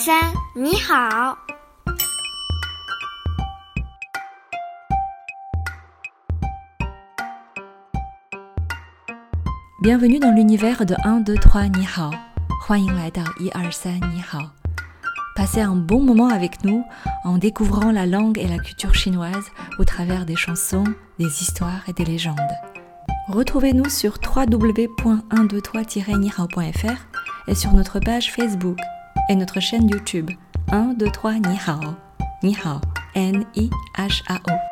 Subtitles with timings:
[0.00, 0.14] 三，
[0.54, 1.36] 你好。
[9.82, 12.10] Bienvenue dans l'univers de 1, 2, 3, Ni Hao.
[12.62, 14.38] 欢迎来到一二三你好.
[15.36, 16.82] Passez un bon moment avec nous
[17.24, 20.84] en découvrant la langue et la culture chinoise au travers des chansons,
[21.18, 22.38] des histoires et des légendes.
[23.28, 26.96] Retrouvez-nous sur www.123-nihao.fr
[27.48, 28.78] et sur notre page Facebook
[29.31, 30.29] et notre chaîne YouTube
[30.71, 31.95] 1, 2, 3, Ni Hao.
[32.43, 32.81] Ni Hao,
[33.15, 34.70] N-I-H-A-O.